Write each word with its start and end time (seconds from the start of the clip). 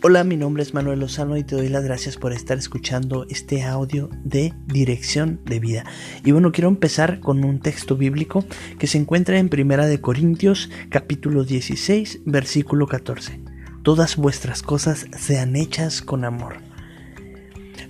Hola, 0.00 0.22
mi 0.22 0.36
nombre 0.36 0.62
es 0.62 0.74
Manuel 0.74 1.00
Lozano 1.00 1.36
y 1.36 1.42
te 1.42 1.56
doy 1.56 1.68
las 1.68 1.82
gracias 1.82 2.16
por 2.16 2.32
estar 2.32 2.56
escuchando 2.56 3.26
este 3.30 3.64
audio 3.64 4.08
de 4.22 4.54
Dirección 4.66 5.40
de 5.44 5.58
Vida. 5.58 5.84
Y 6.24 6.30
bueno, 6.30 6.52
quiero 6.52 6.68
empezar 6.68 7.18
con 7.18 7.44
un 7.44 7.58
texto 7.58 7.96
bíblico 7.96 8.44
que 8.78 8.86
se 8.86 8.96
encuentra 8.98 9.40
en 9.40 9.48
Primera 9.48 9.88
de 9.88 10.00
Corintios, 10.00 10.70
capítulo 10.88 11.42
16, 11.42 12.20
versículo 12.26 12.86
14. 12.86 13.40
Todas 13.82 14.14
vuestras 14.14 14.62
cosas 14.62 15.08
sean 15.18 15.56
hechas 15.56 16.00
con 16.00 16.24
amor. 16.24 16.58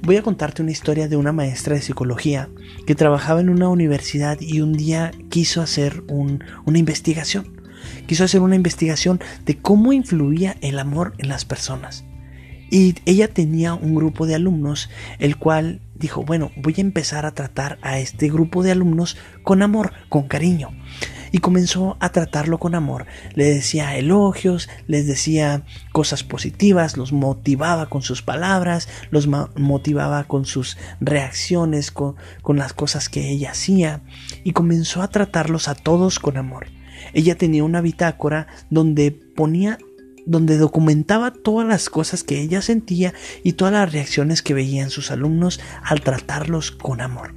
Voy 0.01 0.17
a 0.17 0.23
contarte 0.23 0.63
una 0.63 0.73
historia 0.73 1.09
de 1.09 1.19
una 1.19 1.33
maestra 1.33 1.75
de 1.75 1.83
psicología 1.83 2.49
que 2.87 2.95
trabajaba 2.95 3.43
en 3.43 3.51
una 3.51 3.69
universidad 3.69 4.41
y 4.41 4.63
un 4.63 4.73
día 4.73 5.11
quiso 5.29 5.61
hacer 5.61 6.05
una 6.09 6.79
investigación 6.79 7.58
quiso 8.07 8.25
hacer 8.25 8.41
una 8.41 8.57
investigación 8.57 9.21
de 9.45 9.59
cómo 9.59 9.93
influía 9.93 10.57
el 10.61 10.79
amor 10.79 11.15
en 11.19 11.29
las 11.29 11.45
personas. 11.45 12.05
Y 12.71 12.97
ella 13.07 13.29
tenía 13.29 13.75
un 13.75 13.95
grupo 13.95 14.27
de 14.27 14.35
alumnos, 14.35 14.91
el 15.19 15.37
cual 15.37 15.81
dijo, 15.95 16.23
bueno, 16.23 16.51
voy 16.57 16.75
a 16.79 16.83
empezar 16.83 17.25
a 17.25 17.33
tratar 17.33 17.79
a 17.83 17.99
este 17.99 18.29
grupo 18.29 18.63
de 18.63 18.73
alumnos 18.73 19.17
con 19.43 19.63
amor, 19.63 19.93
con 20.09 20.29
cariño. 20.29 20.71
Y 21.31 21.39
comenzó 21.39 21.97
a 22.01 22.11
tratarlo 22.11 22.59
con 22.59 22.75
amor. 22.75 23.07
Le 23.35 23.45
decía 23.45 23.97
elogios, 23.97 24.69
les 24.87 25.07
decía 25.07 25.65
cosas 25.93 26.25
positivas, 26.25 26.97
los 26.97 27.13
motivaba 27.13 27.87
con 27.91 28.01
sus 28.01 28.23
palabras, 28.23 28.89
los 29.11 29.27
motivaba 29.27 30.25
con 30.25 30.47
sus 30.47 30.79
reacciones, 31.01 31.91
con, 31.91 32.17
con 32.41 32.57
las 32.57 32.73
cosas 32.73 33.09
que 33.11 33.31
ella 33.31 33.51
hacía. 33.51 34.01
Y 34.43 34.53
comenzó 34.53 35.03
a 35.03 35.09
tratarlos 35.09 35.69
a 35.69 35.75
todos 35.75 36.19
con 36.19 36.39
amor. 36.39 36.69
Ella 37.13 37.37
tenía 37.37 37.65
una 37.65 37.81
bitácora 37.81 38.47
donde 38.71 39.11
ponía 39.11 39.79
donde 40.27 40.59
documentaba 40.59 41.33
todas 41.33 41.67
las 41.67 41.89
cosas 41.89 42.23
que 42.23 42.39
ella 42.39 42.61
sentía 42.61 43.15
y 43.43 43.55
todas 43.55 43.73
las 43.73 43.91
reacciones 43.91 44.43
que 44.43 44.53
veían 44.53 44.91
sus 44.91 45.11
alumnos 45.11 45.59
al 45.83 46.03
tratarlos 46.03 46.71
con 46.71 47.01
amor. 47.01 47.35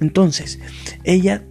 Entonces, 0.00 0.58
ella 1.04 1.44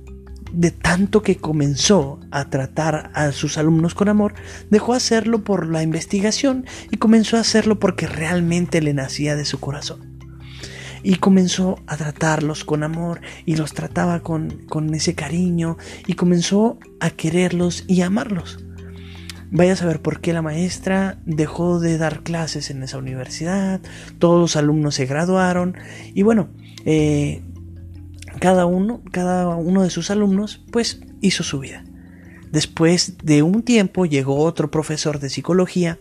de 0.52 0.72
tanto 0.72 1.24
que 1.24 1.38
comenzó 1.38 2.20
a 2.32 2.50
tratar 2.50 3.12
a 3.16 3.32
sus 3.32 3.58
alumnos 3.58 3.96
con 3.96 4.08
amor, 4.08 4.36
dejó 4.70 4.94
hacerlo 4.94 5.44
por 5.44 5.68
la 5.68 5.82
investigación 5.82 6.66
y 6.92 6.98
comenzó 6.98 7.38
a 7.38 7.42
hacerlo 7.42 7.80
porque 7.80 8.08
realmente 8.08 8.82
le 8.82 8.94
nacía 8.94 9.36
de 9.36 9.46
su 9.46 9.60
corazón 9.60 10.13
y 11.04 11.16
comenzó 11.16 11.80
a 11.86 11.98
tratarlos 11.98 12.64
con 12.64 12.84
amor 12.84 13.22
y 13.46 13.58
los 13.58 13.74
trataba 13.74 14.22
con, 14.22 14.66
ese 14.94 15.14
cariño 15.14 15.78
y 16.08 16.14
comenzó 16.14 16.80
a 17.00 17.10
quererlos 17.10 17.84
y 17.88 18.02
amarlos. 18.02 18.60
Vaya 19.52 19.74
a 19.74 19.76
saber 19.76 20.02
por 20.02 20.20
qué 20.20 20.34
la 20.34 20.42
maestra 20.42 21.20
dejó 21.26 21.80
de 21.80 21.98
dar 21.98 22.24
clases 22.24 22.72
en 22.72 22.82
esa 22.82 22.98
universidad, 22.98 23.82
todos 24.18 24.40
los 24.40 24.56
alumnos 24.56 24.96
se 24.96 25.06
graduaron 25.06 25.76
y 26.16 26.24
bueno, 26.24 26.50
eh, 26.86 27.44
cada 28.40 28.66
uno, 28.66 29.02
cada 29.12 29.50
uno 29.50 29.84
de 29.84 29.92
sus 29.92 30.10
alumnos 30.10 30.64
pues 30.72 31.02
hizo 31.22 31.44
su 31.44 31.60
vida. 31.60 31.84
Después 32.52 33.18
de 33.24 33.42
un 33.42 33.64
tiempo 33.64 34.06
llegó 34.06 34.38
otro 34.38 34.70
profesor 34.70 35.20
de 35.20 35.32
psicología 35.32 36.00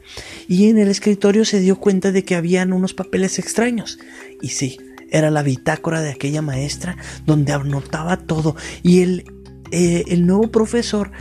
y 0.48 0.69
en 0.69 0.77
el 0.77 0.89
escritorio 0.89 1.47
se 1.47 1.61
dio 1.61 1.77
cuenta 1.77 2.12
de 2.12 2.25
que 2.25 2.34
habían 2.34 2.75
unos 2.75 2.92
papeles 2.92 3.39
extraños. 3.39 3.98
Y 4.42 4.50
sí, 4.50 4.77
era 5.13 5.31
la 5.31 5.43
bitácora 5.43 6.01
de 6.01 6.11
aquella 6.11 6.43
maestra 6.43 6.97
donde 7.27 7.53
anotaba 7.53 8.17
todo 8.17 8.57
y 8.83 9.03
el, 9.03 9.25
eh, 9.71 10.05
el 10.09 10.27
nuevo 10.27 10.51
profesor 10.51 11.13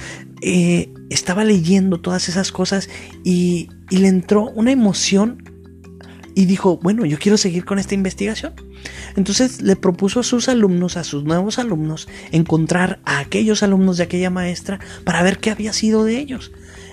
eh, 0.41 0.91
estaba 1.09 1.43
leyendo 1.43 1.99
todas 1.99 2.29
esas 2.29 2.51
cosas 2.51 2.89
y, 3.23 3.69
y 3.89 3.97
le 3.97 4.07
entró 4.07 4.49
una 4.51 4.71
emoción 4.71 5.43
y 6.33 6.45
dijo, 6.45 6.77
bueno, 6.77 7.05
yo 7.05 7.19
quiero 7.19 7.37
seguir 7.37 7.65
con 7.65 7.77
esta 7.77 7.93
investigación. 7.93 8.53
Entonces 9.17 9.61
le 9.61 9.75
propuso 9.75 10.21
a 10.21 10.23
sus 10.23 10.47
alumnos, 10.47 10.95
a 10.95 11.03
sus 11.03 11.25
nuevos 11.25 11.59
alumnos, 11.59 12.07
encontrar 12.31 13.01
a 13.03 13.19
aquellos 13.19 13.63
alumnos 13.63 13.97
de 13.97 14.03
aquella 14.03 14.29
maestra 14.29 14.79
para 15.03 15.21
ver 15.23 15.39
qué 15.39 15.51
había 15.51 15.73
sido 15.73 16.05
de 16.05 16.17
ellos. 16.17 16.51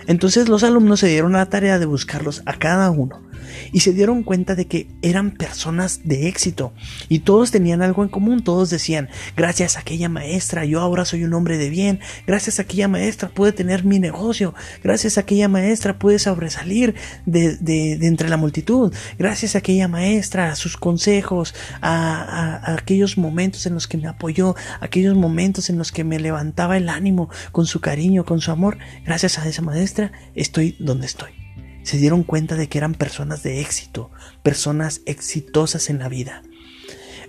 Entonces 0.09 0.49
los 0.49 0.65
alumnos 0.65 1.01
se 1.01 1.07
dieron 1.07 1.33
la 1.33 1.47
tarea 1.47 1.79
de 1.79 1.87
buscarlos 1.87 2.43
a 2.47 2.59
cada 2.59 2.91
uno 2.91 3.28
y 3.73 3.81
se 3.81 3.93
dieron 3.93 4.23
cuenta 4.23 4.55
de 4.55 4.67
que 4.67 4.89
eran 5.03 5.33
personas 5.33 6.01
de 6.05 6.29
éxito. 6.29 6.73
Y 7.09 7.21
todos 7.21 7.51
tenían 7.51 7.83
algo 7.83 8.03
en 8.03 8.09
común, 8.09 8.43
todos 8.43 8.71
decían, 8.71 9.09
gracias 9.37 9.77
a 9.77 9.81
aquella 9.81 10.09
maestra 10.09 10.65
yo 10.65 10.81
ahora 10.81 11.05
soy 11.05 11.25
un 11.25 11.35
hombre 11.35 11.59
de 11.59 11.71
bien, 11.71 12.01
gracias 12.27 12.59
a 12.59 12.63
aquella 12.63 12.89
maestra 12.89 13.29
pude 13.29 13.53
tener 13.53 13.85
mi 13.85 13.99
negocio, 13.99 14.55
gracias 14.83 15.19
a 15.19 15.23
aquella 15.23 15.49
maestra 15.49 15.99
pude 15.99 16.19
sobresalir 16.19 16.95
de, 17.27 17.99
entre 18.03 18.29
la 18.29 18.37
multitud, 18.37 18.93
gracias 19.19 19.55
a 19.55 19.59
aquella 19.59 19.89
maestra, 19.89 20.53
a 20.53 20.57
sus 20.57 20.77
consejos, 20.77 21.55
a, 21.81 22.63
a 22.63 22.75
aquellos 22.75 23.19
momentos 23.19 23.67
en 23.67 23.75
los 23.75 23.87
que 23.87 23.99
me 23.99 24.09
apoyó, 24.09 24.55
aquellos 24.81 25.17
momentos 25.17 25.71
en 25.71 25.79
los 25.79 25.93
que 25.93 26.05
me 26.05 26.19
levantaba 26.19 26.77
el 26.77 26.89
ánimo 26.89 27.31
con 27.53 27.67
su 27.67 27.81
cariño, 27.81 28.25
con 28.25 28.41
su 28.41 28.51
amor, 28.51 28.79
gracias 29.05 29.39
a 29.39 29.49
esa 29.49 29.63
maestra 29.63 30.13
estoy 30.35 30.77
donde 30.79 31.07
estoy 31.07 31.48
se 31.89 31.97
dieron 31.97 32.23
cuenta 32.23 32.55
de 32.55 32.69
que 32.69 32.77
eran 32.77 32.93
personas 32.93 33.43
de 33.43 33.63
éxito, 33.63 34.11
personas 34.43 35.01
exitosas 35.07 35.89
en 35.89 35.99
la 35.99 36.11
vida. 36.11 36.43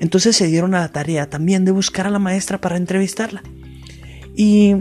Entonces 0.02 0.36
se 0.36 0.48
dieron 0.48 0.76
a 0.76 0.82
la 0.82 0.92
tarea 0.92 1.30
también 1.30 1.64
de 1.64 1.72
buscar 1.72 2.08
a 2.08 2.10
la 2.10 2.20
maestra 2.20 2.60
para 2.60 2.76
entrevistarla. 2.76 3.42
Y 4.36 4.76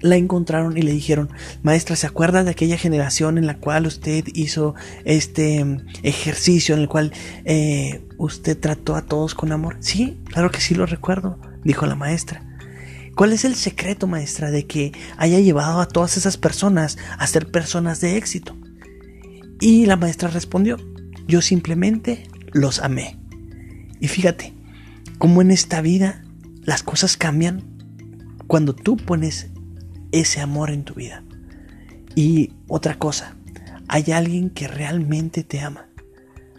la 0.00 0.14
encontraron 0.14 0.78
y 0.78 0.82
le 0.82 0.92
dijeron, 0.92 1.28
maestra, 1.64 1.96
¿se 1.96 2.06
acuerda 2.06 2.44
de 2.44 2.52
aquella 2.52 2.78
generación 2.78 3.36
en 3.36 3.48
la 3.48 3.56
cual 3.56 3.88
usted 3.88 4.26
hizo 4.32 4.76
este 5.04 5.64
mm, 5.64 5.86
ejercicio, 6.04 6.76
en 6.76 6.82
el 6.82 6.88
cual 6.88 7.12
eh, 7.44 8.06
usted 8.16 8.56
trató 8.56 8.94
a 8.94 9.02
todos 9.02 9.34
con 9.34 9.50
amor? 9.50 9.78
Sí, 9.80 10.20
claro 10.26 10.52
que 10.52 10.60
sí 10.60 10.76
lo 10.76 10.86
recuerdo, 10.86 11.40
dijo 11.64 11.84
la 11.86 11.96
maestra. 11.96 12.44
¿Cuál 13.16 13.32
es 13.32 13.44
el 13.44 13.56
secreto, 13.56 14.06
maestra, 14.06 14.52
de 14.52 14.68
que 14.68 14.92
haya 15.16 15.40
llevado 15.40 15.80
a 15.80 15.88
todas 15.88 16.16
esas 16.16 16.36
personas 16.36 16.96
a 17.18 17.26
ser 17.26 17.50
personas 17.50 18.00
de 18.00 18.18
éxito? 18.18 18.56
Y 19.64 19.86
la 19.86 19.96
maestra 19.96 20.28
respondió, 20.28 20.76
yo 21.26 21.40
simplemente 21.40 22.28
los 22.52 22.80
amé. 22.80 23.16
Y 23.98 24.08
fíjate, 24.08 24.52
cómo 25.16 25.40
en 25.40 25.50
esta 25.50 25.80
vida 25.80 26.22
las 26.64 26.82
cosas 26.82 27.16
cambian 27.16 27.62
cuando 28.46 28.74
tú 28.74 28.98
pones 28.98 29.48
ese 30.12 30.42
amor 30.42 30.68
en 30.70 30.84
tu 30.84 30.92
vida. 30.92 31.24
Y 32.14 32.52
otra 32.68 32.98
cosa, 32.98 33.36
hay 33.88 34.12
alguien 34.12 34.50
que 34.50 34.68
realmente 34.68 35.44
te 35.44 35.60
ama. 35.60 35.88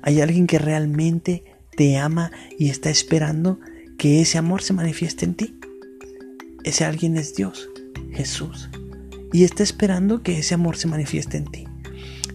Hay 0.01 0.19
alguien 0.19 0.47
que 0.47 0.57
realmente 0.57 1.43
te 1.77 1.99
ama 1.99 2.31
y 2.57 2.71
está 2.71 2.89
esperando 2.89 3.59
que 3.99 4.19
ese 4.19 4.39
amor 4.39 4.63
se 4.63 4.73
manifieste 4.73 5.25
en 5.25 5.35
ti. 5.35 5.59
Ese 6.63 6.85
alguien 6.85 7.17
es 7.17 7.35
Dios, 7.35 7.69
Jesús. 8.13 8.71
Y 9.31 9.43
está 9.43 9.61
esperando 9.61 10.23
que 10.23 10.39
ese 10.39 10.55
amor 10.55 10.75
se 10.75 10.87
manifieste 10.87 11.37
en 11.37 11.45
ti. 11.45 11.67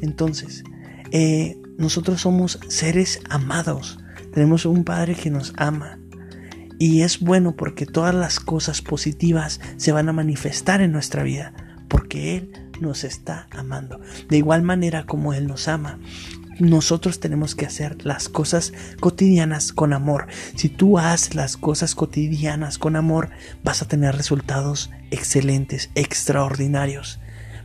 Entonces, 0.00 0.65
eh, 1.12 1.61
nosotros 1.78 2.21
somos 2.21 2.61
seres 2.69 3.21
amados. 3.28 3.99
Tenemos 4.33 4.66
un 4.66 4.84
Padre 4.84 5.15
que 5.15 5.31
nos 5.31 5.53
ama. 5.56 5.99
Y 6.78 7.03
es 7.03 7.21
bueno 7.21 7.56
porque 7.56 7.87
todas 7.87 8.15
las 8.15 8.41
cosas 8.41 8.81
positivas 8.81 9.61
se 9.77 9.93
van 9.93 10.09
a 10.09 10.12
manifestar 10.12 10.81
en 10.81 10.93
nuestra 10.93 11.22
vida. 11.22 11.53
Porque 11.88 12.37
Él 12.37 12.53
nos 12.81 13.05
está 13.05 13.49
amando. 13.50 14.00
De 14.28 14.37
igual 14.37 14.62
manera 14.62 15.05
como 15.05 15.34
Él 15.34 15.47
nos 15.47 15.69
ama, 15.69 15.99
nosotros 16.59 17.21
tenemos 17.21 17.55
que 17.55 17.67
hacer 17.67 18.05
las 18.05 18.28
cosas 18.28 18.72
cotidianas 19.00 19.72
con 19.72 19.93
amor. 19.93 20.27
Si 20.55 20.69
tú 20.69 20.99
haces 20.99 21.34
las 21.34 21.56
cosas 21.56 21.94
cotidianas 21.94 22.78
con 22.78 22.97
amor, 22.97 23.31
vas 23.65 23.82
a 23.82 23.88
tener 23.88 24.15
resultados 24.15 24.91
excelentes, 25.11 25.91
extraordinarios 25.94 27.19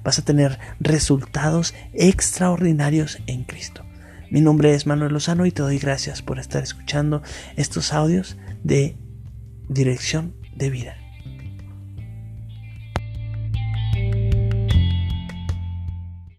vas 0.05 0.19
a 0.19 0.21
tener 0.21 0.59
resultados 0.79 1.73
extraordinarios 1.93 3.17
en 3.25 3.43
Cristo. 3.43 3.83
Mi 4.29 4.39
nombre 4.39 4.73
es 4.73 4.85
Manuel 4.85 5.13
Lozano 5.13 5.45
y 5.45 5.51
te 5.51 5.63
doy 5.63 5.79
gracias 5.79 6.21
por 6.21 6.39
estar 6.39 6.63
escuchando 6.63 7.23
estos 7.57 7.91
audios 7.91 8.37
de 8.63 8.97
dirección 9.67 10.35
de 10.55 10.69
vida. 10.69 11.04